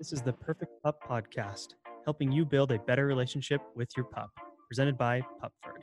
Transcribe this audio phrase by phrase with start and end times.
[0.00, 1.74] This is the Perfect Pup Podcast,
[2.06, 4.30] helping you build a better relationship with your pup,
[4.66, 5.82] presented by Pupford.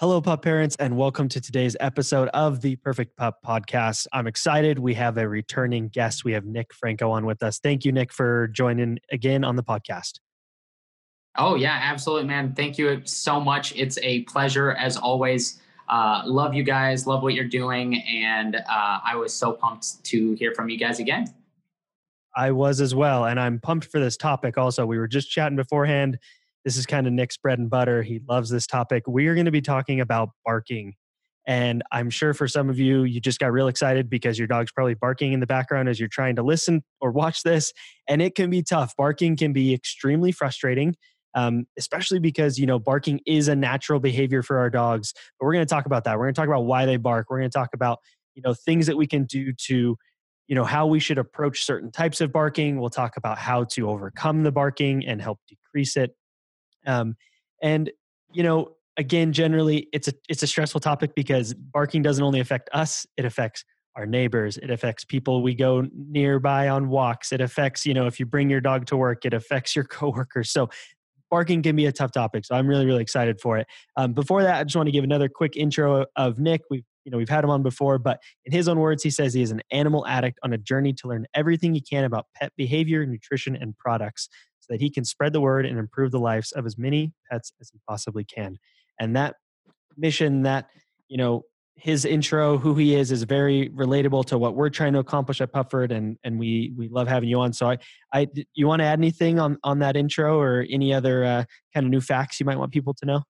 [0.00, 4.06] Hello, pup parents, and welcome to today's episode of the Perfect Pup Podcast.
[4.14, 4.78] I'm excited.
[4.78, 6.24] We have a returning guest.
[6.24, 7.58] We have Nick Franco on with us.
[7.58, 10.20] Thank you, Nick, for joining again on the podcast.
[11.36, 12.54] Oh, yeah, absolutely, man.
[12.54, 13.76] Thank you so much.
[13.76, 15.60] It's a pleasure as always.
[15.86, 20.32] Uh, love you guys, love what you're doing, and uh, I was so pumped to
[20.36, 21.26] hear from you guys again.
[22.36, 24.58] I was as well, and I'm pumped for this topic.
[24.58, 26.18] Also, we were just chatting beforehand.
[26.64, 28.02] This is kind of Nick's bread and butter.
[28.02, 29.04] He loves this topic.
[29.06, 30.94] We are going to be talking about barking.
[31.48, 34.72] And I'm sure for some of you, you just got real excited because your dog's
[34.72, 37.72] probably barking in the background as you're trying to listen or watch this.
[38.08, 38.94] And it can be tough.
[38.96, 40.96] Barking can be extremely frustrating
[41.36, 45.12] um, especially because you know barking is a natural behavior for our dogs.
[45.38, 46.18] But we're going to talk about that.
[46.18, 47.26] We're going to talk about why they bark.
[47.30, 47.98] We're going to talk about
[48.34, 49.96] you know things that we can do to
[50.48, 52.80] you know how we should approach certain types of barking.
[52.80, 56.14] We'll talk about how to overcome the barking and help decrease it.
[56.86, 57.16] Um,
[57.62, 57.90] and
[58.32, 62.68] you know again generally it's a it's a stressful topic because barking doesn't only affect
[62.72, 67.86] us it affects our neighbors it affects people we go nearby on walks it affects
[67.86, 70.68] you know if you bring your dog to work it affects your coworkers so
[71.30, 72.44] barking can be a tough topic.
[72.44, 73.66] So I'm really, really excited for it.
[73.96, 76.62] Um, before that, I just want to give another quick intro of Nick.
[76.70, 79.32] We've you know we've had him on before, but in his own words, he says
[79.32, 82.52] he is an animal addict on a journey to learn everything he can about pet
[82.56, 84.28] behavior, nutrition, and products,
[84.60, 87.52] so that he can spread the word and improve the lives of as many pets
[87.60, 88.58] as he possibly can.
[89.00, 89.36] And that
[89.96, 90.66] mission, that
[91.08, 91.42] you know
[91.76, 95.52] his intro, who he is, is very relatable to what we're trying to accomplish at
[95.52, 97.52] Pupford, and and we we love having you on.
[97.52, 97.78] So I,
[98.12, 101.86] I you want to add anything on on that intro or any other uh, kind
[101.86, 103.22] of new facts you might want people to know?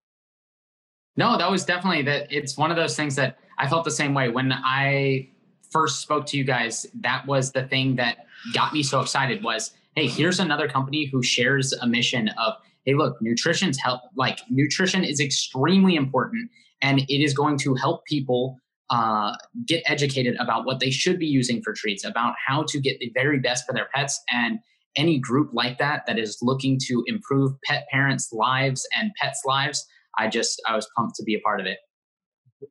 [1.16, 2.30] No, that was definitely that.
[2.30, 5.30] It's one of those things that I felt the same way when I
[5.70, 6.86] first spoke to you guys.
[7.00, 9.42] That was the thing that got me so excited.
[9.42, 14.02] Was hey, here's another company who shares a mission of hey, look, nutrition's help.
[14.14, 16.50] Like nutrition is extremely important
[16.82, 18.58] and it is going to help people
[18.90, 19.34] uh,
[19.66, 23.10] get educated about what they should be using for treats, about how to get the
[23.14, 24.60] very best for their pets, and
[24.96, 29.86] any group like that that is looking to improve pet parents' lives and pets' lives.
[30.18, 31.78] I just I was pumped to be a part of it.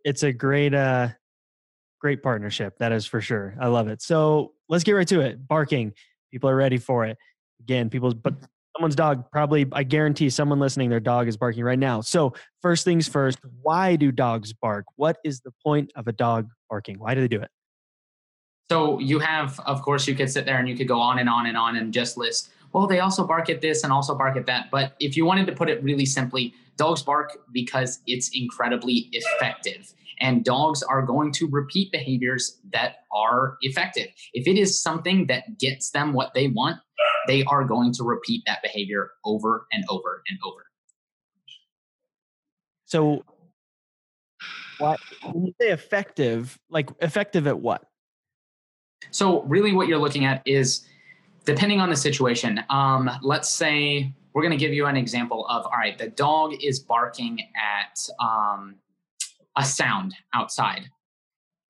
[0.04, 1.10] It's a great uh
[2.02, 3.56] great partnership, that is for sure.
[3.60, 4.02] I love it.
[4.02, 5.48] So let's get right to it.
[5.48, 5.94] Barking.
[6.32, 7.18] People are ready for it.
[7.62, 8.36] Again, people's but
[8.76, 12.84] someone's dog probably i guarantee someone listening their dog is barking right now so first
[12.84, 17.16] things first why do dogs bark what is the point of a dog barking why
[17.16, 17.50] do they do it
[18.70, 21.30] so you have of course you could sit there and you could go on and
[21.30, 24.36] on and on and just list well they also bark at this and also bark
[24.38, 28.30] at that but if you wanted to put it really simply dogs bark because it's
[28.34, 34.80] incredibly effective and dogs are going to repeat behaviors that are effective if it is
[34.80, 36.78] something that gets them what they want
[37.28, 40.66] they are going to repeat that behavior over and over and over.
[42.86, 43.24] So,
[44.78, 47.84] what when you say effective, like effective at what?
[49.12, 50.86] So, really, what you're looking at is
[51.46, 52.62] depending on the situation.
[52.70, 56.54] Um, let's say we're going to give you an example of all right, the dog
[56.62, 58.76] is barking at um,
[59.56, 60.90] a sound outside.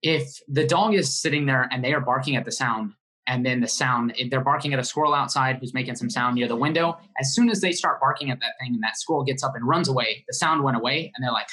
[0.02, 2.94] If the dog is sitting there and they are barking at the sound,
[3.28, 6.48] and then the sound they're barking at a squirrel outside who's making some sound near
[6.48, 9.44] the window as soon as they start barking at that thing and that squirrel gets
[9.44, 11.48] up and runs away the sound went away and they're like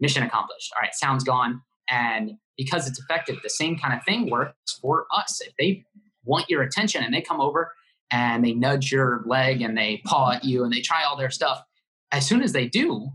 [0.00, 1.60] mission accomplished all right sound's gone
[1.90, 5.84] and because it's effective the same kind of thing works for us if they
[6.28, 7.72] want your attention and they come over
[8.12, 11.30] and they nudge your leg and they paw at you and they try all their
[11.30, 11.62] stuff
[12.12, 13.08] as soon as they do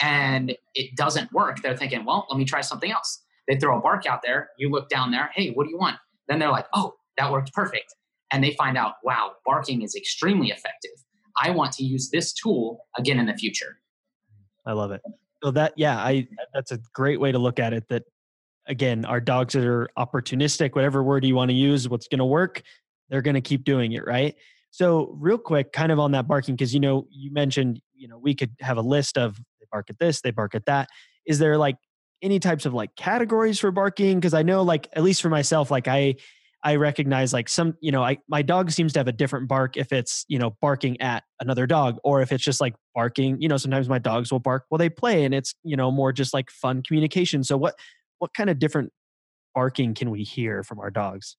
[0.00, 3.80] and it doesn't work they're thinking well let me try something else they throw a
[3.80, 5.96] bark out there you look down there hey what do you want
[6.28, 7.94] then they're like, oh, that worked perfect.
[8.30, 10.92] And they find out, wow, barking is extremely effective.
[11.40, 13.78] I want to use this tool again in the future.
[14.64, 15.02] I love it.
[15.42, 17.88] So that, yeah, I that's a great way to look at it.
[17.88, 18.04] That
[18.66, 22.62] again, our dogs are opportunistic, whatever word you want to use, what's going to work,
[23.08, 24.34] they're going to keep doing it, right?
[24.70, 28.18] So, real quick, kind of on that barking, because you know, you mentioned, you know,
[28.18, 30.88] we could have a list of they bark at this, they bark at that.
[31.26, 31.76] Is there like
[32.22, 35.70] any types of like categories for barking because i know like at least for myself
[35.70, 36.14] like i
[36.62, 39.76] i recognize like some you know i my dog seems to have a different bark
[39.76, 43.48] if it's you know barking at another dog or if it's just like barking you
[43.48, 46.32] know sometimes my dogs will bark while they play and it's you know more just
[46.32, 47.74] like fun communication so what
[48.22, 48.92] what kind of different
[49.52, 51.36] barking can we hear from our dogs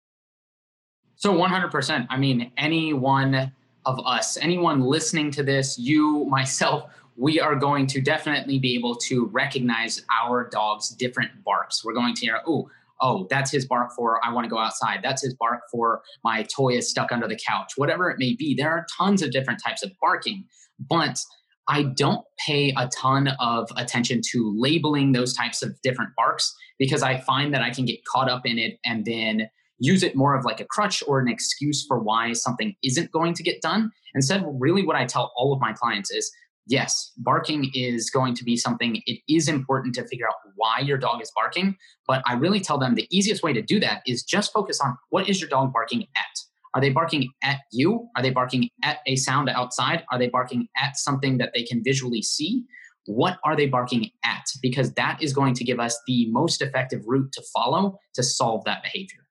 [1.16, 3.54] so 100% i mean anyone
[3.86, 8.96] of us anyone listening to this you myself we are going to definitely be able
[8.96, 11.86] to recognize our dog's different barks.
[11.86, 12.70] We're going to hear, oh,
[13.02, 15.02] oh, that's his bark for I want to go outside.
[15.04, 17.74] That's his bark for my toy is stuck under the couch.
[17.76, 20.46] Whatever it may be, there are tons of different types of barking.
[20.90, 21.20] But
[21.68, 27.04] I don't pay a ton of attention to labeling those types of different barks because
[27.04, 29.50] I find that I can get caught up in it and then
[29.80, 33.34] use it more of like a crutch or an excuse for why something isn't going
[33.36, 33.92] to get done.
[34.14, 36.32] Instead, really what I tell all of my clients is
[36.68, 40.98] yes, barking is going to be something, it is important to figure out why your
[40.98, 41.76] dog is barking.
[42.08, 44.98] But I really tell them the easiest way to do that is just focus on
[45.10, 46.40] what is your dog barking at?
[46.76, 48.08] Are they barking at you?
[48.16, 50.04] Are they barking at a sound outside?
[50.12, 52.64] Are they barking at something that they can visually see?
[53.06, 54.46] What are they barking at?
[54.62, 58.64] Because that is going to give us the most effective route to follow to solve
[58.66, 59.28] that behavior.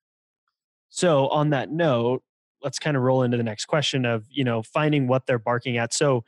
[0.91, 2.23] So, on that note,
[2.63, 5.79] let's kind of roll into the next question of, you know, finding what they're barking
[5.79, 5.95] at.
[5.95, 6.23] So,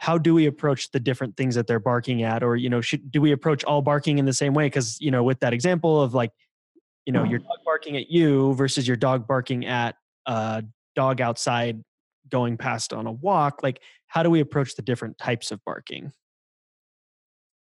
[0.00, 3.10] how do we approach the different things that they're barking at or you know should
[3.10, 6.00] do we approach all barking in the same way because you know with that example
[6.00, 6.30] of like
[7.04, 7.32] you know mm-hmm.
[7.32, 9.96] your dog barking at you versus your dog barking at
[10.28, 10.62] a
[10.94, 11.82] dog outside
[12.30, 16.12] going past on a walk like how do we approach the different types of barking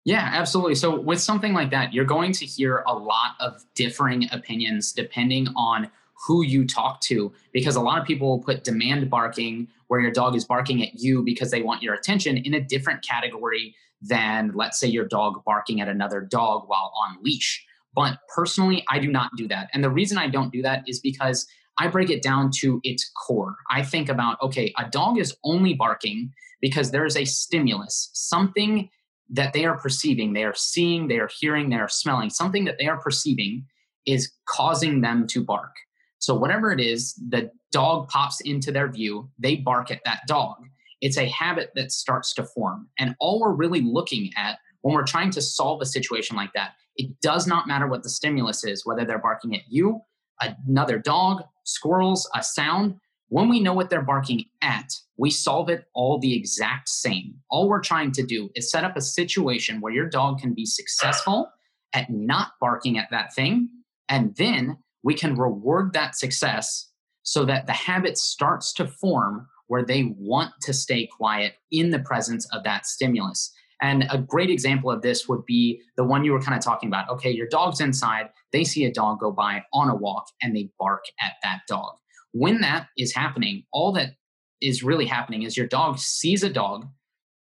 [0.06, 0.76] yeah, absolutely.
[0.76, 5.50] So, with something like that, you're going to hear a lot of differing opinions depending
[5.56, 5.92] on
[6.26, 10.12] who you talk to because a lot of people will put demand barking where your
[10.12, 14.52] dog is barking at you because they want your attention in a different category than
[14.54, 19.12] let's say your dog barking at another dog while on leash but personally i do
[19.12, 21.48] not do that and the reason i don't do that is because
[21.80, 25.74] i break it down to its core i think about okay a dog is only
[25.74, 26.32] barking
[26.62, 28.90] because there is a stimulus something
[29.30, 32.78] that they are perceiving they are seeing they are hearing they are smelling something that
[32.80, 33.66] they are perceiving
[34.06, 35.76] is causing them to bark
[36.20, 40.58] so, whatever it is, the dog pops into their view, they bark at that dog.
[41.02, 42.90] It's a habit that starts to form.
[43.00, 46.74] And all we're really looking at when we're trying to solve a situation like that,
[46.98, 50.02] it does not matter what the stimulus is, whether they're barking at you,
[50.42, 52.96] another dog, squirrels, a sound.
[53.30, 57.36] When we know what they're barking at, we solve it all the exact same.
[57.50, 60.66] All we're trying to do is set up a situation where your dog can be
[60.66, 61.52] successful
[61.94, 63.70] at not barking at that thing.
[64.08, 66.90] And then we can reward that success
[67.24, 72.00] so that the habit starts to form where they want to stay quiet in the
[72.00, 73.52] presence of that stimulus.
[73.82, 76.90] And a great example of this would be the one you were kind of talking
[76.90, 77.10] about.
[77.10, 80.70] Okay, your dog's inside, they see a dog go by on a walk and they
[80.80, 81.96] bark at that dog.
[82.32, 84.16] When that is happening, all that
[84.62, 86.88] is really happening is your dog sees a dog,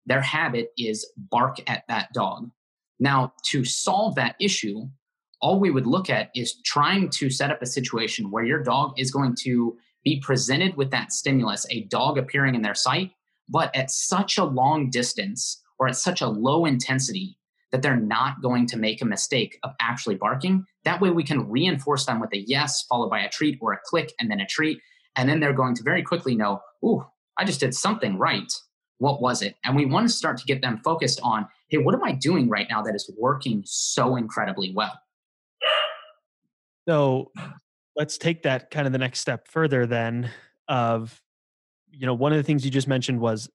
[0.06, 2.52] their habit is bark at that dog.
[3.00, 4.88] Now, to solve that issue,
[5.42, 8.94] all we would look at is trying to set up a situation where your dog
[8.98, 13.12] is going to be presented with that stimulus, a dog appearing in their sight,
[13.50, 17.38] but at such a long distance or at such a low intensity
[17.72, 20.66] that they're not going to make a mistake of actually barking.
[20.86, 23.80] That way, we can reinforce them with a yes, followed by a treat or a
[23.86, 24.80] click, and then a treat.
[25.18, 27.06] And then they're going to very quickly know, ooh,
[27.38, 28.52] I just did something right.
[29.00, 29.56] What was it?
[29.64, 32.48] And we want to start to get them focused on, hey, what am I doing
[32.48, 34.98] right now that is working so incredibly well?
[36.88, 37.32] So
[37.96, 40.30] let's take that kind of the next step further then
[40.68, 41.22] of
[41.92, 43.50] you know one of the things you just mentioned was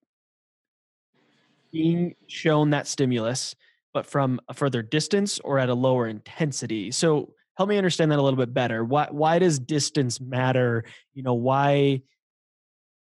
[1.72, 3.54] being shown that stimulus
[3.92, 6.92] but from a further distance or at a lower intensity.
[6.92, 8.84] So help me understand that a little bit better.
[8.84, 10.84] Why why does distance matter?
[11.14, 12.02] You know why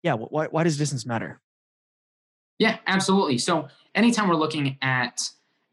[0.03, 1.41] yeah why, why does distance matter?
[2.57, 3.37] Yeah absolutely.
[3.37, 5.21] So anytime we're looking at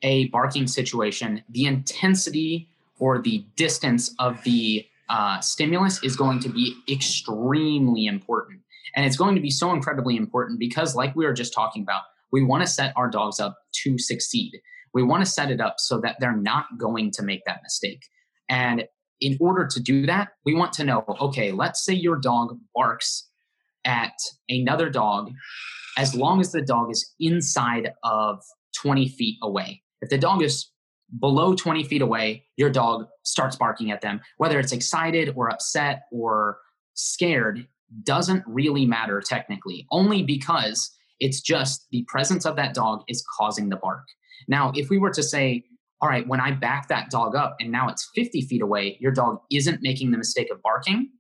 [0.02, 2.68] a barking situation the intensity
[2.98, 8.60] or the distance of the uh, stimulus is going to be extremely important.
[8.94, 12.02] And it's going to be so incredibly important because, like we were just talking about,
[12.36, 14.52] we want to set our dogs up to succeed.
[14.92, 18.02] We want to set it up so that they're not going to make that mistake.
[18.50, 18.84] And
[19.22, 23.30] in order to do that, we want to know okay, let's say your dog barks
[23.86, 24.12] at
[24.50, 25.30] another dog
[25.96, 28.42] as long as the dog is inside of
[28.82, 29.82] 20 feet away.
[30.02, 30.70] If the dog is
[31.18, 34.20] below 20 feet away, your dog starts barking at them.
[34.36, 36.58] Whether it's excited or upset or
[36.92, 37.66] scared
[38.02, 43.68] doesn't really matter technically, only because it's just the presence of that dog is causing
[43.68, 44.04] the bark.
[44.48, 45.64] Now, if we were to say,
[46.00, 49.12] all right, when I back that dog up and now it's 50 feet away, your
[49.12, 51.10] dog isn't making the mistake of barking,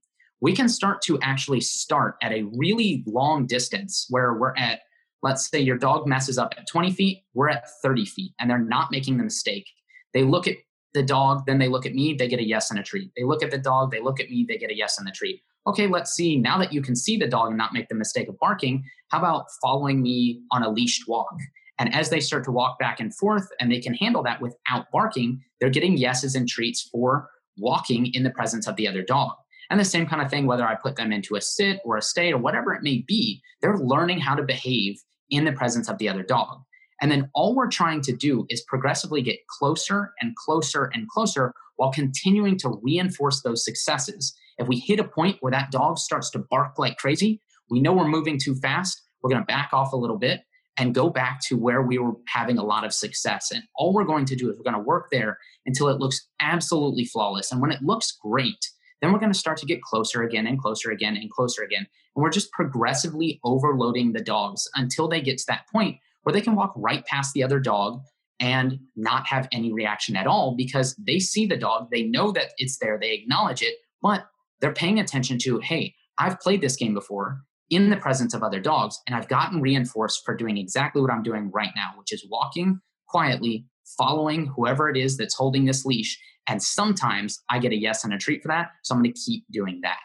[0.40, 4.80] we can start to actually start at a really long distance where we're at
[5.22, 8.58] Let's say your dog messes up at 20 feet, we're at 30 feet, and they're
[8.58, 9.66] not making the mistake.
[10.14, 10.56] They look at
[10.94, 13.10] the dog, then they look at me, they get a yes and a treat.
[13.16, 15.10] They look at the dog, they look at me, they get a yes and a
[15.10, 15.42] treat.
[15.66, 16.36] Okay, let's see.
[16.36, 19.18] Now that you can see the dog and not make the mistake of barking, how
[19.18, 21.34] about following me on a leashed walk?
[21.78, 24.86] And as they start to walk back and forth and they can handle that without
[24.92, 29.32] barking, they're getting yeses and treats for walking in the presence of the other dog.
[29.68, 32.02] And the same kind of thing, whether I put them into a sit or a
[32.02, 34.96] stay or whatever it may be, they're learning how to behave
[35.30, 36.60] in the presence of the other dog.
[37.02, 41.52] And then all we're trying to do is progressively get closer and closer and closer
[41.76, 44.34] while continuing to reinforce those successes.
[44.58, 47.92] If we hit a point where that dog starts to bark like crazy, we know
[47.92, 49.02] we're moving too fast.
[49.22, 50.42] We're going to back off a little bit
[50.78, 53.50] and go back to where we were having a lot of success.
[53.50, 56.28] And all we're going to do is we're going to work there until it looks
[56.40, 57.50] absolutely flawless.
[57.50, 58.70] And when it looks great,
[59.00, 61.86] then we're going to start to get closer again and closer again and closer again.
[62.14, 66.40] And we're just progressively overloading the dogs until they get to that point where they
[66.40, 68.00] can walk right past the other dog
[68.38, 72.52] and not have any reaction at all because they see the dog, they know that
[72.58, 74.26] it's there, they acknowledge it, but
[74.60, 78.60] they're paying attention to, hey, I've played this game before in the presence of other
[78.60, 82.26] dogs, and I've gotten reinforced for doing exactly what I'm doing right now, which is
[82.30, 83.66] walking quietly,
[83.98, 86.18] following whoever it is that's holding this leash.
[86.46, 88.68] And sometimes I get a yes and a treat for that.
[88.84, 89.98] So I'm going to keep doing that.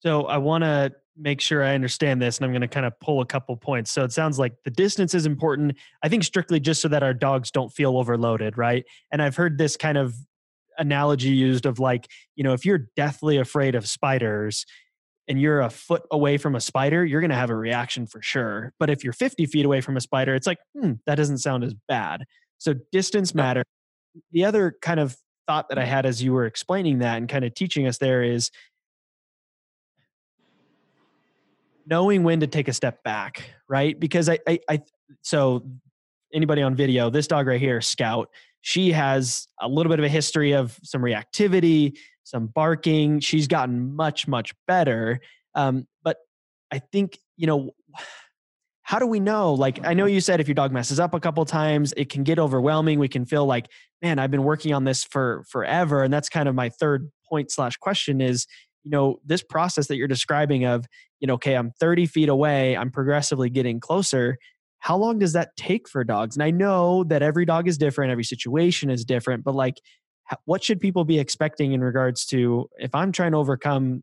[0.00, 2.98] So I want to make sure I understand this, and I'm going to kind of
[3.00, 3.90] pull a couple points.
[3.92, 5.76] So it sounds like the distance is important.
[6.02, 8.84] I think strictly just so that our dogs don't feel overloaded, right?
[9.12, 10.14] And I've heard this kind of
[10.80, 14.66] analogy used of like, you know, if you're deathly afraid of spiders
[15.28, 18.20] and you're a foot away from a spider, you're going to have a reaction for
[18.20, 18.72] sure.
[18.80, 21.62] But if you're 50 feet away from a spider, it's like, hmm, that doesn't sound
[21.62, 22.24] as bad.
[22.58, 23.62] So distance matter.
[24.32, 27.44] The other kind of thought that I had as you were explaining that and kind
[27.44, 28.50] of teaching us there is
[31.86, 33.98] knowing when to take a step back, right?
[33.98, 34.80] Because I, I, I,
[35.22, 35.64] so
[36.32, 38.30] anybody on video, this dog right here, Scout,
[38.62, 43.20] she has a little bit of a history of some reactivity, some barking.
[43.20, 45.20] She's gotten much, much better.
[45.54, 46.18] Um, but
[46.70, 47.70] I think, you know,
[48.82, 49.54] how do we know?
[49.54, 52.24] Like, I know you said if your dog messes up a couple times, it can
[52.24, 52.98] get overwhelming.
[52.98, 53.68] We can feel like,
[54.02, 56.02] man, I've been working on this for forever.
[56.02, 58.46] And that's kind of my third point slash question is,
[58.82, 60.86] you know, this process that you're describing of,
[61.20, 64.38] you know, okay, I'm 30 feet away, I'm progressively getting closer.
[64.80, 66.36] How long does that take for dogs?
[66.36, 69.80] And I know that every dog is different, every situation is different, but like,
[70.44, 74.02] what should people be expecting in regards to if I'm trying to overcome,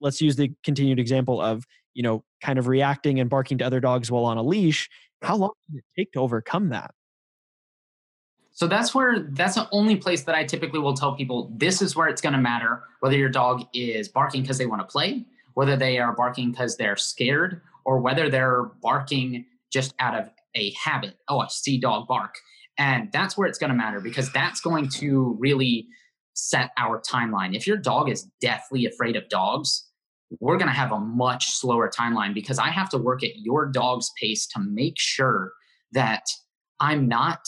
[0.00, 1.64] let's use the continued example of,
[1.94, 4.88] you know, kind of reacting and barking to other dogs while on a leash,
[5.22, 6.92] how long does it take to overcome that?
[8.52, 11.96] So that's where that's the only place that I typically will tell people this is
[11.96, 15.24] where it's going to matter whether your dog is barking because they want to play,
[15.54, 20.72] whether they are barking because they're scared, or whether they're barking just out of a
[20.72, 21.16] habit.
[21.28, 22.34] Oh, I see dog bark.
[22.78, 25.86] And that's where it's going to matter because that's going to really
[26.34, 27.54] set our timeline.
[27.54, 29.86] If your dog is deathly afraid of dogs,
[30.40, 33.66] we're going to have a much slower timeline because I have to work at your
[33.66, 35.52] dog's pace to make sure
[35.92, 36.24] that
[36.80, 37.46] I'm not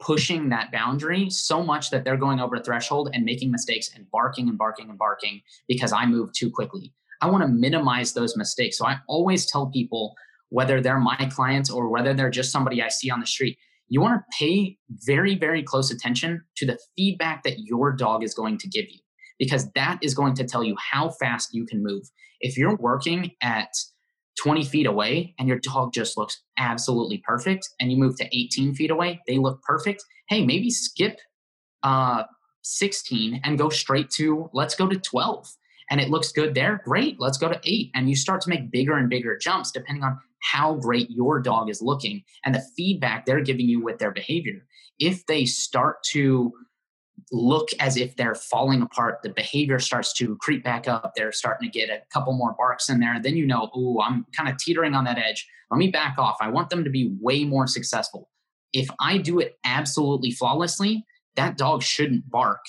[0.00, 4.10] pushing that boundary so much that they're going over a threshold and making mistakes and
[4.10, 6.92] barking and barking and barking because I move too quickly.
[7.20, 8.78] I want to minimize those mistakes.
[8.78, 10.14] So I always tell people,
[10.54, 13.58] whether they're my clients or whether they're just somebody I see on the street,
[13.88, 18.34] you want to pay very, very close attention to the feedback that your dog is
[18.34, 19.00] going to give you
[19.36, 22.04] because that is going to tell you how fast you can move.
[22.40, 23.70] If you're working at
[24.40, 28.74] 20 feet away and your dog just looks absolutely perfect and you move to 18
[28.74, 31.20] feet away they look perfect hey maybe skip
[31.84, 32.24] uh
[32.64, 35.46] 16 and go straight to let's go to 12
[35.88, 38.72] and it looks good there great let's go to 8 and you start to make
[38.72, 43.24] bigger and bigger jumps depending on how great your dog is looking and the feedback
[43.24, 44.66] they're giving you with their behavior
[44.98, 46.52] if they start to
[47.32, 49.20] look as if they're falling apart.
[49.22, 51.12] The behavior starts to creep back up.
[51.16, 53.20] They're starting to get a couple more barks in there.
[53.20, 55.48] Then you know, oh, I'm kind of teetering on that edge.
[55.70, 56.36] Let me back off.
[56.40, 58.28] I want them to be way more successful.
[58.72, 61.04] If I do it absolutely flawlessly,
[61.36, 62.64] that dog shouldn't bark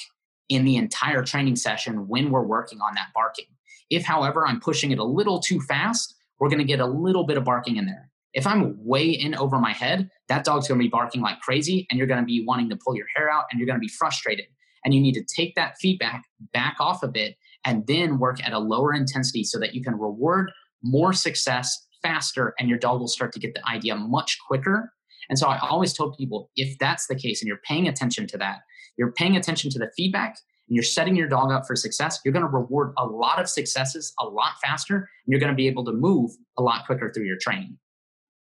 [0.50, 3.46] in the entire training session when we're working on that barking.
[3.90, 7.26] If, however, I'm pushing it a little too fast, we're going to get a little
[7.26, 8.10] bit of barking in there.
[8.34, 11.88] If I'm way in over my head, that dog's going to be barking like crazy
[11.90, 13.82] and you're going to be wanting to pull your hair out and you're going to
[13.82, 14.46] be frustrated.
[14.84, 16.24] And you need to take that feedback
[16.54, 19.98] back off a bit and then work at a lower intensity so that you can
[19.98, 20.52] reward
[20.84, 24.94] more success faster and your dog will start to get the idea much quicker.
[25.30, 28.38] And so I always tell people if that's the case and you're paying attention to
[28.38, 28.60] that,
[28.98, 30.38] you're paying attention to the feedback
[30.68, 33.48] and you're setting your dog up for success, you're going to reward a lot of
[33.50, 37.12] successes a lot faster and you're going to be able to move a lot quicker
[37.14, 37.78] through your training.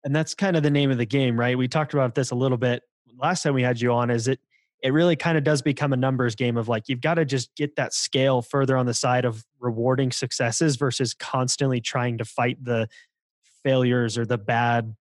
[0.05, 1.57] And that's kind of the name of the game right?
[1.57, 2.83] We talked about this a little bit
[3.21, 4.41] last time we had you on is it
[4.83, 7.55] it really kind of does become a numbers game of like you've got to just
[7.55, 12.57] get that scale further on the side of rewarding successes versus constantly trying to fight
[12.65, 12.89] the
[13.63, 14.95] failures or the bad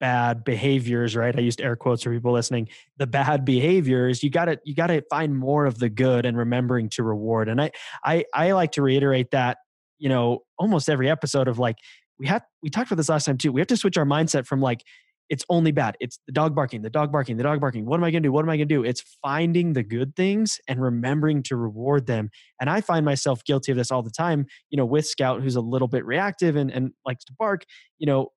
[0.00, 1.36] bad behaviors, right?
[1.36, 2.68] I used air quotes for people listening.
[2.98, 6.36] The bad behaviors, you got to you got to find more of the good and
[6.36, 7.48] remembering to reward.
[7.48, 7.70] And I
[8.04, 9.58] I I like to reiterate that,
[9.98, 11.76] you know, almost every episode of like
[12.18, 13.52] we have we talked about this last time too.
[13.52, 14.82] We have to switch our mindset from like
[15.30, 15.96] it's only bad.
[16.00, 17.86] It's the dog barking, the dog barking, the dog barking.
[17.86, 18.32] What am I going to do?
[18.32, 18.84] What am I going to do?
[18.84, 22.30] It's finding the good things and remembering to reward them.
[22.60, 25.56] And I find myself guilty of this all the time, you know, with Scout, who's
[25.56, 27.64] a little bit reactive and, and likes to bark.
[27.98, 28.28] You know,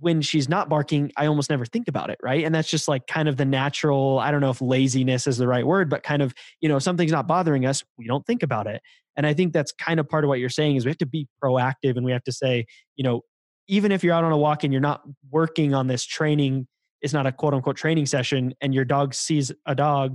[0.00, 2.44] when she's not barking, I almost never think about it, right?
[2.44, 5.46] And that's just like kind of the natural, I don't know if laziness is the
[5.46, 8.66] right word, but kind of, you know, something's not bothering us, we don't think about
[8.66, 8.82] it.
[9.16, 11.06] And I think that's kind of part of what you're saying is we have to
[11.06, 12.64] be proactive and we have to say,
[12.96, 13.20] you know,
[13.68, 16.66] even if you're out on a walk and you're not working on this training,
[17.02, 20.12] it's not a quote unquote training session, and your dog sees a dog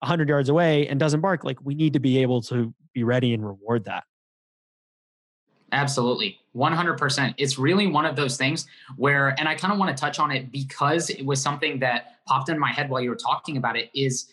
[0.00, 3.32] 100 yards away and doesn't bark, like we need to be able to be ready
[3.32, 4.04] and reward that.
[5.72, 6.38] Absolutely.
[6.56, 7.34] 100%.
[7.36, 10.30] It's really one of those things where, and I kind of want to touch on
[10.30, 13.76] it because it was something that popped in my head while you were talking about
[13.76, 14.30] it is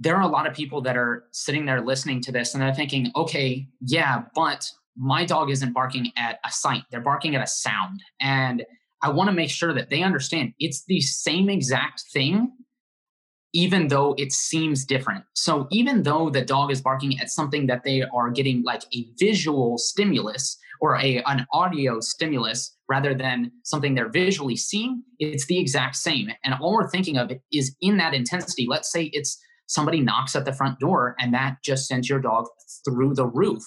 [0.00, 2.74] there are a lot of people that are sitting there listening to this and they're
[2.74, 7.46] thinking, okay, yeah, but my dog isn't barking at a sight, they're barking at a
[7.46, 8.02] sound.
[8.20, 8.64] And
[9.02, 12.52] I want to make sure that they understand it's the same exact thing,
[13.54, 15.24] even though it seems different.
[15.34, 19.06] So, even though the dog is barking at something that they are getting like a
[19.18, 25.58] visual stimulus or a, an audio stimulus rather than something they're visually seeing, it's the
[25.58, 26.28] exact same.
[26.44, 28.66] And all we're thinking of is in that intensity.
[28.68, 32.44] Let's say it's somebody knocks at the front door and that just sends your dog
[32.84, 33.62] through the roof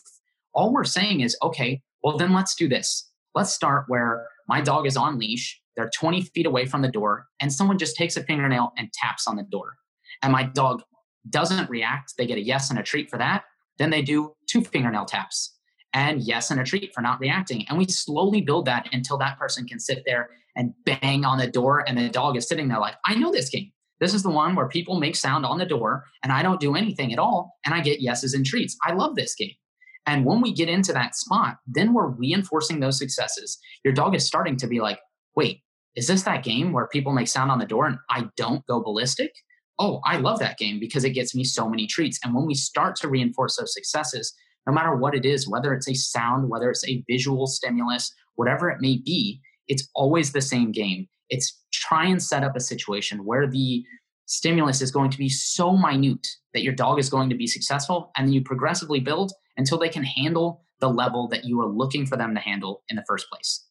[0.58, 3.10] all we're saying is, okay, well, then let's do this.
[3.36, 7.28] Let's start where my dog is on leash, they're 20 feet away from the door,
[7.40, 9.76] and someone just takes a fingernail and taps on the door.
[10.22, 10.82] And my dog
[11.30, 12.16] doesn't react.
[12.18, 13.44] They get a yes and a treat for that.
[13.78, 15.56] Then they do two fingernail taps
[15.94, 17.66] and yes and a treat for not reacting.
[17.70, 21.48] And we slowly build that until that person can sit there and bang on the
[21.48, 23.72] door, and the dog is sitting there like, I know this game.
[24.00, 26.76] This is the one where people make sound on the door and I don't do
[26.76, 28.76] anything at all, and I get yeses and treats.
[28.84, 29.54] I love this game.
[30.08, 33.60] And when we get into that spot, then we're reinforcing those successes.
[33.84, 35.00] Your dog is starting to be like,
[35.36, 35.62] wait,
[35.98, 38.80] is this that game where people make sound on the door and I don't go
[38.80, 39.34] ballistic?
[39.80, 42.20] Oh, I love that game because it gets me so many treats.
[42.24, 44.32] And when we start to reinforce those successes,
[44.68, 48.70] no matter what it is, whether it's a sound, whether it's a visual stimulus, whatever
[48.70, 51.08] it may be, it's always the same game.
[51.30, 53.84] It's try and set up a situation where the
[54.28, 58.12] stimulus is going to be so minute that your dog is going to be successful
[58.16, 62.06] and then you progressively build until they can handle the level that you are looking
[62.06, 63.66] for them to handle in the first place.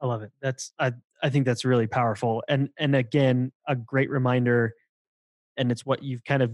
[0.00, 0.32] I love it.
[0.40, 2.42] That's I I think that's really powerful.
[2.48, 4.74] And and again, a great reminder
[5.56, 6.52] and it's what you've kind of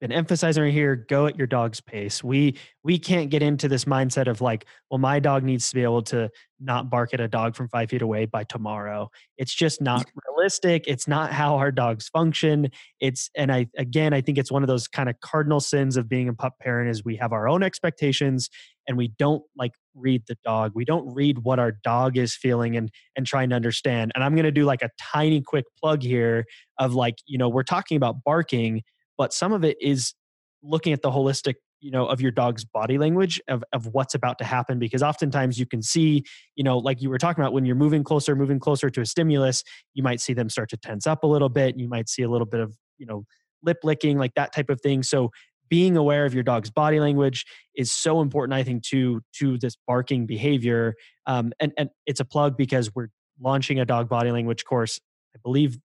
[0.00, 2.22] been emphasizing right here go at your dog's pace.
[2.24, 5.82] We we can't get into this mindset of like well my dog needs to be
[5.82, 9.10] able to not bark at a dog from five feet away by tomorrow.
[9.38, 10.84] It's just not realistic.
[10.86, 12.70] It's not how our dogs function.
[13.00, 16.08] It's and i again i think it's one of those kind of cardinal sins of
[16.08, 18.50] being a pup parent is we have our own expectations
[18.88, 20.72] and we don't like read the dog.
[20.74, 24.12] We don't read what our dog is feeling and and trying to understand.
[24.14, 26.44] And i'm going to do like a tiny quick plug here
[26.78, 28.82] of like you know we're talking about barking
[29.22, 30.14] but some of it is
[30.62, 34.38] looking at the holistic you know of your dog's body language of, of what's about
[34.38, 36.22] to happen because oftentimes you can see
[36.54, 39.06] you know like you were talking about when you're moving closer moving closer to a
[39.06, 42.22] stimulus you might see them start to tense up a little bit you might see
[42.22, 43.24] a little bit of you know
[43.62, 45.02] lip licking like that type of thing.
[45.02, 45.30] So
[45.68, 49.76] being aware of your dog's body language is so important i think to to this
[49.86, 50.94] barking behavior.
[51.26, 53.08] Um, and and it's a plug because we're
[53.40, 55.00] launching a dog body language course
[55.34, 55.78] i believe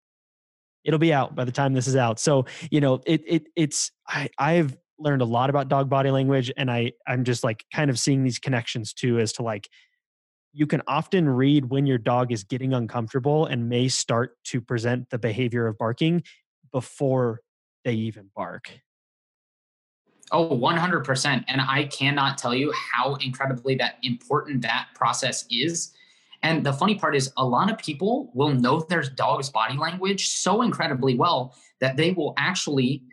[0.88, 2.20] it'll be out by the time this is out.
[2.20, 6.52] So, you know, it it it's I I've learned a lot about dog body language
[6.58, 9.70] and I I'm just like kind of seeing these connections too as to like
[10.54, 15.08] you can often read when your dog is getting uncomfortable and may start to present
[15.12, 16.24] the behavior of barking
[16.72, 17.42] before
[17.84, 18.72] they even bark.
[20.32, 21.46] Oh, 100%.
[21.48, 25.94] And I cannot tell you how incredibly that important that process is
[26.44, 30.28] and the funny part is, a lot of people will know their dog's body language
[30.28, 33.04] so incredibly well that they will actually,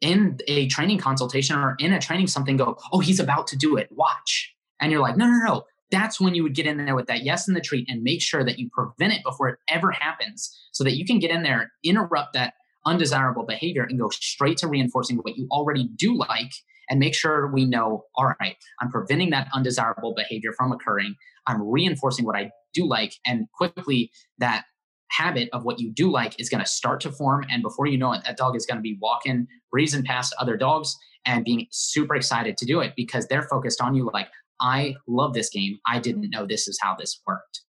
[0.00, 3.76] in a training consultation or in a training something, go, Oh, he's about to do
[3.76, 3.88] it.
[3.92, 4.54] Watch.
[4.80, 5.64] And you're like, No, no, no.
[5.90, 8.22] That's when you would get in there with that yes in the treat and make
[8.22, 11.42] sure that you prevent it before it ever happens so that you can get in
[11.42, 12.54] there, interrupt that
[12.86, 16.52] undesirable behavior and go straight to reinforcing what you already do like
[16.90, 21.14] and make sure we know all right i'm preventing that undesirable behavior from occurring
[21.46, 24.64] i'm reinforcing what i do like and quickly that
[25.10, 27.98] habit of what you do like is going to start to form and before you
[27.98, 31.66] know it that dog is going to be walking breezing past other dogs and being
[31.70, 34.28] super excited to do it because they're focused on you like
[34.60, 35.78] i love this game.
[35.86, 37.62] I didn't know this is how this worked.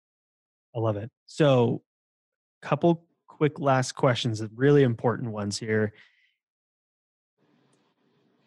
[0.76, 1.10] I love it.
[1.26, 1.82] So
[2.62, 5.94] couple quick last questions, really important ones here.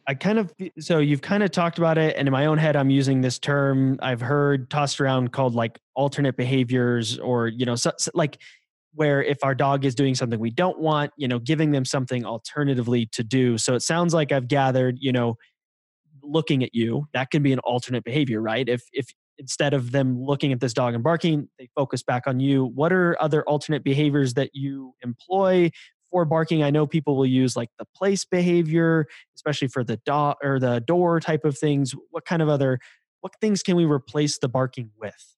[0.08, 2.76] I kind of so you've kind of talked about it, and in my own head,
[2.76, 7.74] I'm using this term I've heard tossed around called like alternate behaviors, or you know,
[7.74, 8.38] so, so like
[8.94, 12.24] where if our dog is doing something we don't want, you know, giving them something
[12.24, 13.58] alternatively to do.
[13.58, 15.36] So it sounds like I've gathered, you know,
[16.22, 18.68] looking at you, that can be an alternate behavior, right?
[18.68, 22.40] If if instead of them looking at this dog and barking, they focus back on
[22.40, 22.64] you.
[22.64, 25.70] What are other alternate behaviors that you employ
[26.10, 26.62] for barking?
[26.62, 30.80] I know people will use like the place behavior, especially for the dog or the
[30.80, 31.94] door type of things.
[32.10, 32.78] What kind of other
[33.20, 35.36] what things can we replace the barking with?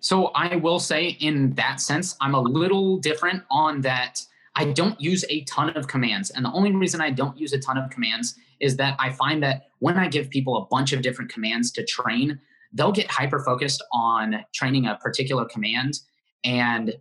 [0.00, 4.20] So I will say, in that sense, I'm a little different on that.
[4.54, 6.30] I don't use a ton of commands.
[6.30, 9.42] And the only reason I don't use a ton of commands is that I find
[9.42, 12.38] that when I give people a bunch of different commands to train,
[12.72, 16.00] they'll get hyper focused on training a particular command
[16.44, 16.94] and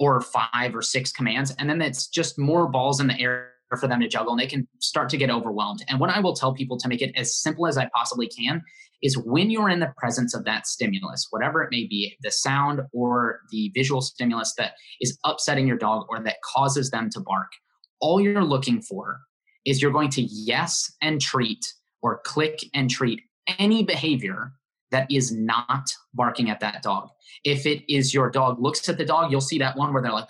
[0.00, 1.54] or five or six commands.
[1.58, 4.46] And then it's just more balls in the air for them to juggle and they
[4.46, 5.84] can start to get overwhelmed.
[5.88, 8.62] And what I will tell people to make it as simple as I possibly can
[9.02, 12.80] is when you're in the presence of that stimulus, whatever it may be, the sound
[12.92, 17.52] or the visual stimulus that is upsetting your dog or that causes them to bark,
[18.00, 19.20] all you're looking for
[19.64, 21.64] is you're going to yes and treat
[22.02, 23.20] or click and treat
[23.58, 24.52] any behavior
[24.90, 27.08] that is not barking at that dog.
[27.44, 30.12] If it is your dog looks at the dog, you'll see that one where they're
[30.12, 30.28] like,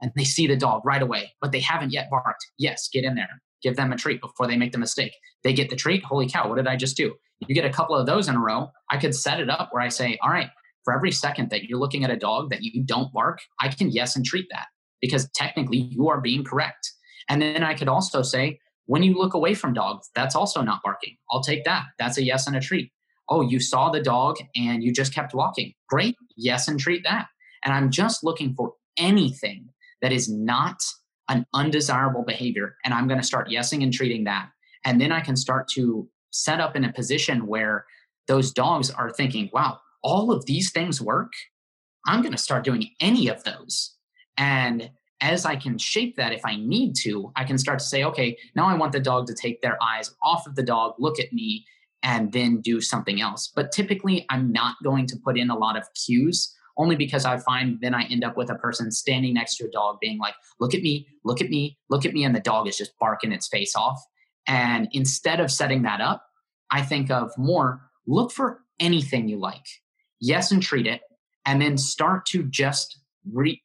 [0.00, 2.44] and they see the dog right away, but they haven't yet barked.
[2.58, 3.28] Yes, get in there.
[3.62, 5.12] Give them a treat before they make the mistake.
[5.44, 6.04] They get the treat.
[6.04, 7.14] Holy cow, what did I just do?
[7.46, 8.70] You get a couple of those in a row.
[8.90, 10.50] I could set it up where I say, all right,
[10.84, 13.90] for every second that you're looking at a dog that you don't bark, I can
[13.90, 14.66] yes and treat that
[15.00, 16.92] because technically you are being correct.
[17.28, 20.80] And then I could also say, when you look away from dogs, that's also not
[20.82, 21.16] barking.
[21.30, 21.84] I'll take that.
[21.98, 22.90] That's a yes and a treat.
[23.28, 25.72] Oh, you saw the dog and you just kept walking.
[25.88, 26.16] Great.
[26.36, 27.26] Yes and treat that.
[27.64, 29.68] And I'm just looking for anything
[30.00, 30.82] that is not
[31.28, 32.76] an undesirable behavior.
[32.84, 34.48] And I'm going to start yesing and treating that.
[34.84, 37.86] And then I can start to set up in a position where
[38.26, 41.32] those dogs are thinking, wow, all of these things work.
[42.06, 43.94] I'm going to start doing any of those.
[44.36, 48.02] And as I can shape that if I need to, I can start to say,
[48.04, 51.20] okay, now I want the dog to take their eyes off of the dog, look
[51.20, 51.64] at me,
[52.02, 53.50] and then do something else.
[53.54, 57.38] But typically, I'm not going to put in a lot of cues only because I
[57.38, 60.34] find then I end up with a person standing next to a dog being like,
[60.58, 62.24] look at me, look at me, look at me.
[62.24, 64.02] And the dog is just barking its face off.
[64.46, 66.24] And instead of setting that up,
[66.70, 69.66] I think of more look for anything you like.
[70.20, 71.02] Yes, and treat it.
[71.44, 72.98] And then start to just
[73.30, 73.62] re-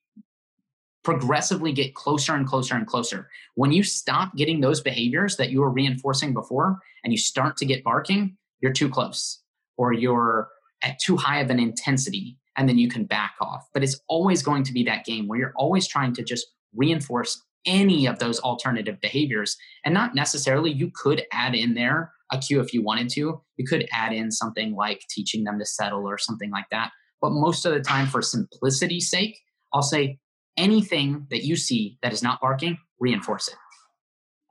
[1.07, 3.29] progressively get closer and closer and closer.
[3.55, 7.65] When you stop getting those behaviors that you were reinforcing before and you start to
[7.65, 9.41] get barking, you're too close
[9.77, 10.49] or you're
[10.83, 13.65] at too high of an intensity and then you can back off.
[13.73, 17.41] But it's always going to be that game where you're always trying to just reinforce
[17.65, 19.55] any of those alternative behaviors.
[19.85, 23.41] And not necessarily, you could add in there a cue if you wanted to.
[23.55, 26.91] You could add in something like teaching them to settle or something like that.
[27.21, 29.39] But most of the time, for simplicity's sake,
[29.73, 30.19] I'll say
[30.57, 33.55] anything that you see that is not barking, reinforce it.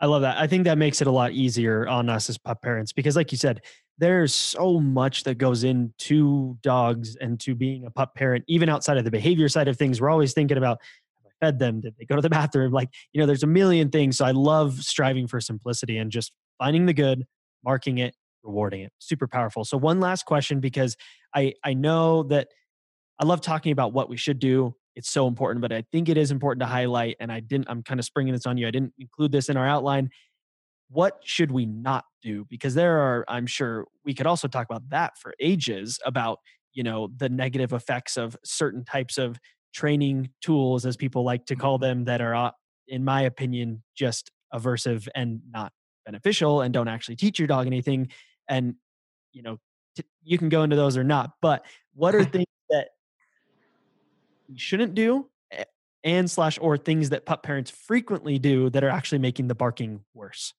[0.01, 0.37] I love that.
[0.39, 3.33] I think that makes it a lot easier on us as pup parents because, like
[3.33, 3.63] you said,
[3.99, 8.99] there's so much that goes into dogs and to being a pup parent, even outside
[8.99, 10.01] of the behavior side of things.
[10.01, 10.79] We're always thinking about
[11.17, 11.81] have I fed them?
[11.81, 12.73] Did they go to the bathroom?
[12.73, 14.19] Like, you know, there's a million things.
[14.19, 17.25] So I love striving for simplicity and just finding the good,
[17.65, 18.93] marking it, rewarding it.
[18.99, 19.65] Super powerful.
[19.65, 20.97] So one last question because
[21.35, 22.49] I I know that
[23.19, 24.75] I love talking about what we should do.
[24.97, 27.17] It's so important, but I think it is important to highlight.
[27.21, 27.69] And I didn't.
[27.69, 28.67] I'm kind of springing this on you.
[28.67, 30.11] I didn't include this in our outline
[30.89, 34.89] what should we not do because there are i'm sure we could also talk about
[34.89, 36.39] that for ages about
[36.73, 39.39] you know the negative effects of certain types of
[39.75, 41.83] training tools as people like to call mm-hmm.
[41.83, 42.51] them that are uh,
[42.89, 45.73] in my opinion just aversive and not
[46.05, 48.09] beneficial and don't actually teach your dog anything
[48.49, 48.75] and
[49.33, 49.59] you know
[49.97, 52.47] t- you can go into those or not but what are things
[54.49, 55.65] you shouldn't do eh,
[56.05, 60.01] and slash or things that pup parents frequently do that are actually making the barking
[60.15, 60.55] worse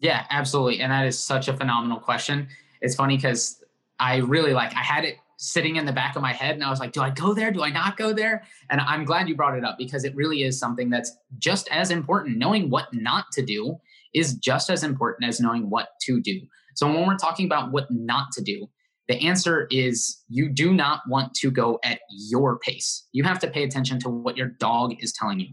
[0.00, 0.80] yeah, absolutely.
[0.80, 2.48] And that is such a phenomenal question.
[2.80, 3.62] It's funny because
[3.98, 6.70] I really like, I had it sitting in the back of my head and I
[6.70, 7.50] was like, do I go there?
[7.50, 8.44] Do I not go there?
[8.70, 11.90] And I'm glad you brought it up because it really is something that's just as
[11.90, 12.38] important.
[12.38, 13.78] Knowing what not to do
[14.14, 16.40] is just as important as knowing what to do.
[16.74, 18.68] So when we're talking about what not to do,
[19.08, 23.06] the answer is you do not want to go at your pace.
[23.12, 25.48] You have to pay attention to what your dog is telling you.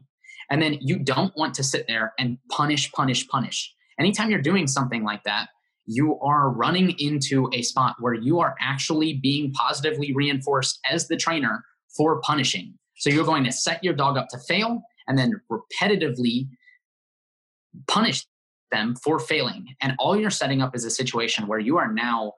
[0.49, 4.67] And then you don't want to sit there and punish, punish, punish anytime you're doing
[4.67, 5.49] something like that,
[5.85, 11.17] you are running into a spot where you are actually being positively reinforced as the
[11.17, 11.63] trainer
[11.95, 12.73] for punishing.
[12.97, 16.47] So you're going to set your dog up to fail and then repetitively
[17.87, 18.25] punish
[18.71, 19.75] them for failing.
[19.81, 22.33] And all you're setting up is a situation where you are now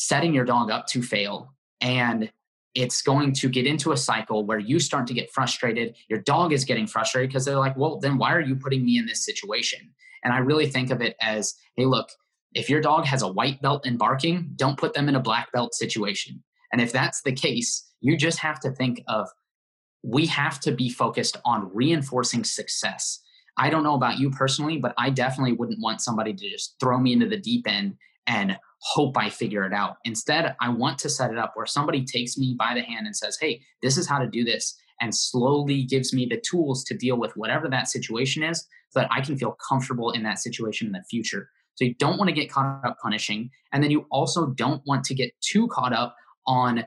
[0.00, 2.32] setting your dog up to fail and
[2.74, 5.94] it's going to get into a cycle where you start to get frustrated.
[6.08, 8.96] Your dog is getting frustrated because they're like, well, then why are you putting me
[8.96, 9.80] in this situation?
[10.24, 12.08] And I really think of it as, hey, look,
[12.54, 15.52] if your dog has a white belt in barking, don't put them in a black
[15.52, 16.42] belt situation.
[16.72, 19.28] And if that's the case, you just have to think of
[20.02, 23.20] we have to be focused on reinforcing success.
[23.58, 26.98] I don't know about you personally, but I definitely wouldn't want somebody to just throw
[26.98, 29.96] me into the deep end and hope I figure it out.
[30.04, 33.16] Instead, I want to set it up where somebody takes me by the hand and
[33.16, 36.96] says, Hey, this is how to do this, and slowly gives me the tools to
[36.96, 40.86] deal with whatever that situation is so that I can feel comfortable in that situation
[40.86, 41.48] in the future.
[41.74, 43.50] So you don't want to get caught up punishing.
[43.72, 46.14] And then you also don't want to get too caught up
[46.46, 46.84] on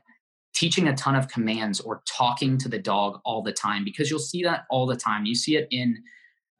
[0.54, 4.20] teaching a ton of commands or talking to the dog all the time because you'll
[4.20, 5.26] see that all the time.
[5.26, 5.96] You see it in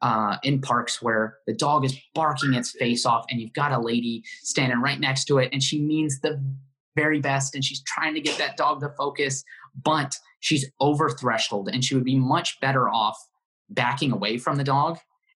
[0.05, 3.79] uh, in parks where the dog is barking its face off and you've got a
[3.79, 6.39] lady standing right next to it and she means the
[6.95, 9.43] very best and she's trying to get that dog to focus
[9.83, 13.17] but she's over threshold and she would be much better off
[13.71, 14.99] backing away from the dog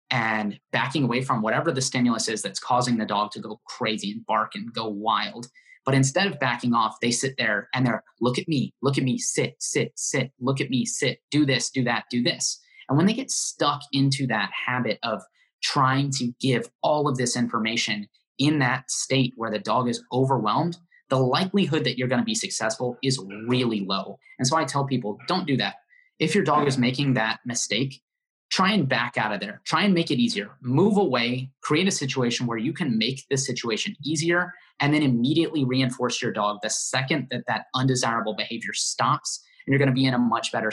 [0.09, 4.09] and backing away from whatever the stimulus is that's causing the dog to go crazy
[4.09, 5.47] and bark and go wild.
[5.85, 9.03] But instead of backing off they sit there and they're look at me look at
[9.03, 12.97] me sit sit sit look at me sit do this do that do this and
[12.97, 15.23] when they get stuck into that habit of
[15.63, 20.77] trying to give all of this information in that state where the dog is overwhelmed,
[21.09, 24.19] the likelihood that you're going to be successful is really low.
[24.39, 25.75] And so I tell people don't do that.
[26.19, 28.01] If your dog is making that mistake,
[28.49, 29.61] try and back out of there.
[29.65, 30.51] Try and make it easier.
[30.61, 35.65] Move away, create a situation where you can make the situation easier, and then immediately
[35.65, 40.13] reinforce your dog the second that that undesirable behavior stops you're going to be in
[40.13, 40.71] a much better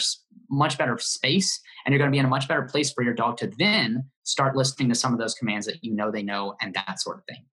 [0.51, 3.15] much better space and you're going to be in a much better place for your
[3.15, 6.55] dog to then start listening to some of those commands that you know they know
[6.61, 7.45] and that sort of thing.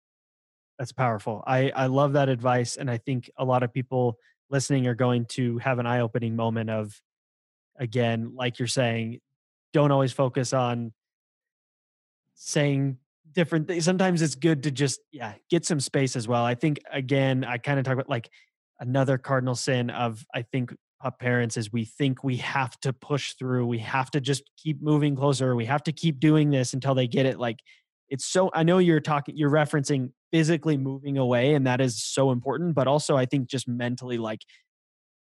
[0.77, 1.43] That's powerful.
[1.45, 4.17] I i love that advice and i think a lot of people
[4.49, 6.99] listening are going to have an eye-opening moment of
[7.77, 9.19] again like you're saying
[9.73, 10.91] don't always focus on
[12.33, 12.97] saying
[13.31, 16.43] different things sometimes it's good to just yeah get some space as well.
[16.43, 18.29] I think again i kind of talk about like
[18.79, 20.73] another cardinal sin of i think
[21.19, 25.15] parents is we think we have to push through we have to just keep moving
[25.15, 27.59] closer we have to keep doing this until they get it like
[28.09, 32.31] it's so i know you're talking you're referencing physically moving away and that is so
[32.31, 34.41] important but also i think just mentally like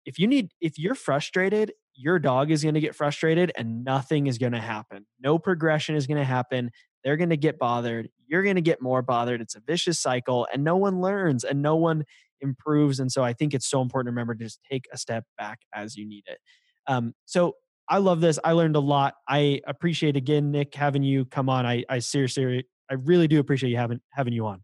[0.07, 4.27] if you need if you're frustrated your dog is going to get frustrated and nothing
[4.27, 5.07] is going to happen.
[5.21, 6.71] No progression is going to happen.
[7.03, 8.09] They're going to get bothered.
[8.27, 9.41] You're going to get more bothered.
[9.41, 12.05] It's a vicious cycle and no one learns and no one
[12.41, 13.01] improves.
[13.01, 15.61] And so I think it's so important to remember to just take a step back
[15.75, 16.39] as you need it.
[16.87, 17.55] Um, so
[17.89, 18.39] I love this.
[18.43, 19.15] I learned a lot.
[19.29, 21.67] I appreciate again, Nick, having you come on.
[21.67, 24.63] I, I seriously, I really do appreciate you having having you on.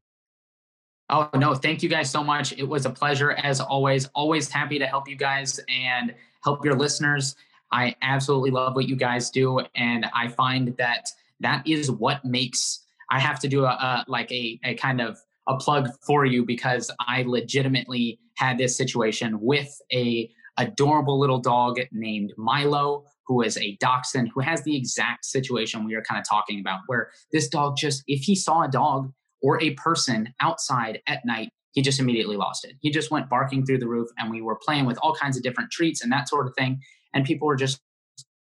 [1.11, 2.53] Oh no, thank you guys so much.
[2.53, 4.09] It was a pleasure as always.
[4.15, 7.37] Always happy to help you guys and help your listeners.
[7.71, 12.81] I absolutely love what you guys do, and I find that that is what makes.
[13.11, 16.45] I have to do a, a like a a kind of a plug for you
[16.45, 23.57] because I legitimately had this situation with a adorable little dog named Milo who is
[23.57, 27.49] a dachshund who has the exact situation we were kind of talking about where this
[27.49, 31.99] dog just if he saw a dog or a person outside at night he just
[31.99, 32.75] immediately lost it.
[32.81, 35.43] He just went barking through the roof and we were playing with all kinds of
[35.43, 36.81] different treats and that sort of thing
[37.15, 37.81] and people were just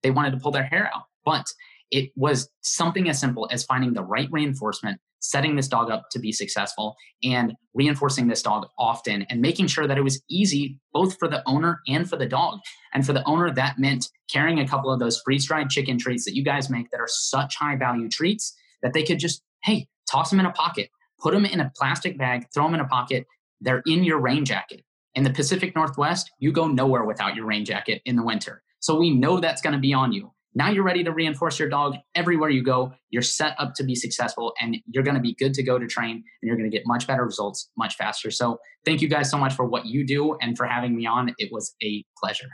[0.04, 1.04] they wanted to pull their hair out.
[1.26, 1.46] But
[1.92, 6.20] it was something as simple as finding the right reinforcement setting this dog up to
[6.20, 11.18] be successful and reinforcing this dog often and making sure that it was easy both
[11.20, 12.60] for the owner and for the dog.
[12.94, 16.26] And for the owner, that meant carrying a couple of those freeze dried chicken treats
[16.26, 19.88] that you guys make that are such high value treats that they could just, hey,
[20.10, 22.88] toss them in a pocket, put them in a plastic bag, throw them in a
[22.88, 23.26] pocket.
[23.62, 24.84] They're in your rain jacket.
[25.16, 28.62] In the Pacific Northwest, you go nowhere without your rain jacket in the winter.
[28.80, 30.32] So we know that's going to be on you.
[30.56, 32.94] Now you're ready to reinforce your dog everywhere you go.
[33.12, 35.88] You're set up to be successful and you're going to be good to go to
[35.88, 38.32] train and you're going to get much better results much faster.
[38.32, 41.34] So, thank you guys so much for what you do and for having me on.
[41.38, 42.50] It was a pleasure.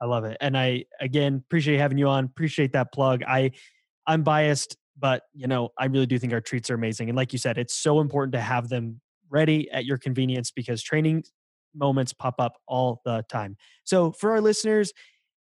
[0.00, 0.36] I love it.
[0.40, 2.24] And I again appreciate having you on.
[2.24, 3.22] Appreciate that plug.
[3.26, 3.52] I
[4.06, 7.08] I'm biased, but you know, I really do think our treats are amazing.
[7.08, 10.82] And like you said, it's so important to have them ready at your convenience because
[10.82, 11.24] training
[11.74, 13.56] moments pop up all the time.
[13.84, 14.92] So for our listeners,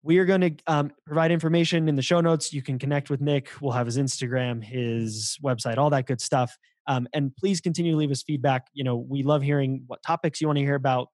[0.03, 2.53] we are going to um, provide information in the show notes.
[2.53, 3.49] You can connect with Nick.
[3.61, 6.57] We'll have his Instagram, his website, all that good stuff.
[6.87, 8.67] Um, and please continue to leave us feedback.
[8.73, 11.09] You know, we love hearing what topics you want to hear about.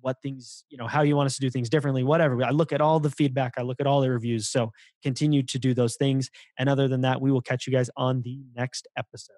[0.00, 2.42] what things, you know, how you want us to do things differently, whatever.
[2.42, 4.48] I look at all the feedback, I look at all the reviews.
[4.48, 4.72] So
[5.02, 6.30] continue to do those things.
[6.58, 9.36] And other than that, we will catch you guys on the next episode.